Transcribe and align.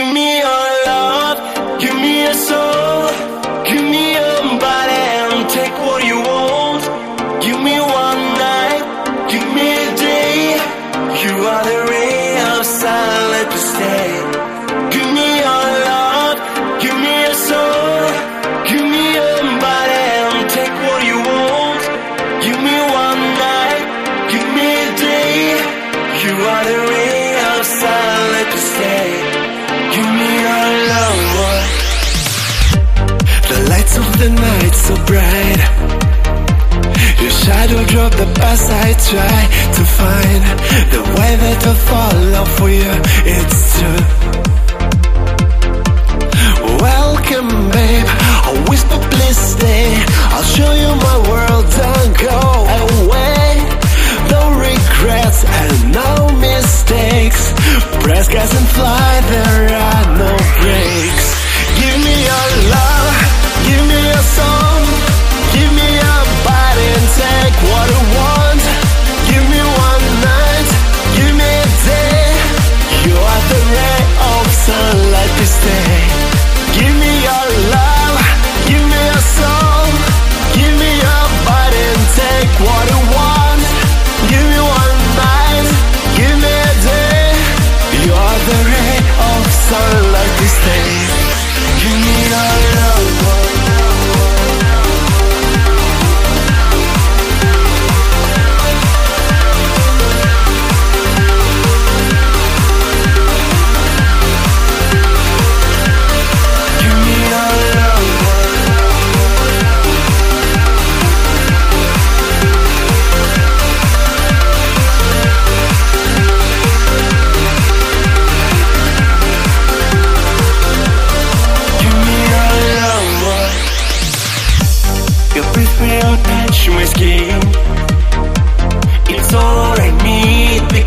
Give 0.00 0.14
me 0.14 0.38
your 0.38 0.68
love, 0.86 1.38
give 1.78 1.94
me 1.94 2.22
your 2.22 2.32
soul, 2.32 3.10
give 3.68 3.84
me 3.84 4.12
your 4.16 4.40
body 4.58 5.02
and 5.20 5.50
take 5.50 5.76
what 5.76 6.02
you 6.08 6.16
want. 6.16 6.82
Give 7.44 7.60
me 7.60 7.76
one 7.78 8.22
night, 8.40 8.82
give 9.30 9.46
me 9.56 9.66
a 9.84 9.88
day. 10.08 10.56
You 11.22 11.34
are 11.52 11.64
the 11.68 11.78
ray 11.92 12.40
of 12.48 12.64
sunlight 12.64 13.50
to 13.52 13.60
stay. 13.72 14.08
Give 14.94 15.08
me 15.16 15.28
your 15.44 15.66
love, 15.90 16.38
give 16.80 16.96
me 17.04 17.12
your 17.26 17.38
soul, 17.50 18.00
give 18.70 18.86
me 18.94 19.04
your 19.20 19.36
body 19.66 20.04
and 20.24 20.48
take 20.56 20.76
what 20.86 21.00
you 21.10 21.18
want. 21.28 21.82
Give 22.44 22.60
me 22.68 22.76
one 23.04 23.22
night, 23.44 23.84
give 24.32 24.48
me 24.56 24.68
a 24.80 24.90
day. 24.96 25.36
You 26.24 26.32
are 26.52 26.64
the 26.70 26.78
ray 26.88 27.36
of 27.52 27.66
sunlight 27.66 28.50
to 28.54 28.60
stay. 28.72 29.39
Give 29.94 30.10
me 30.20 30.30
your 30.46 30.68
love. 30.92 31.20
The 33.50 33.58
lights 33.70 33.94
of 33.98 34.08
the 34.20 34.30
night 34.30 34.74
so 34.86 34.94
bright. 35.08 35.60
Your 37.20 37.34
shadow 37.42 37.84
drop 37.92 38.12
the 38.12 38.28
past 38.40 38.70
I 38.70 38.88
try 39.10 39.40
to 39.76 39.82
find 39.98 40.39
ray 88.70 88.98
of 89.30 89.42
sunlight 89.68 90.34
this 90.38 90.56
day. 90.64 90.88
Give 91.80 91.98
me 92.04 92.14
your 92.32 92.54
love. 92.76 93.49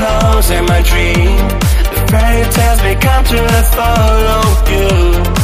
Need 0.00 0.50
in 0.50 0.64
my 0.66 0.82
dream. 0.82 1.36
The 1.94 2.06
fairy 2.10 2.44
tales 2.50 2.80
become 2.82 3.24
true, 3.24 3.46
I 3.46 3.62
follow 3.76 4.44
you. 5.38 5.43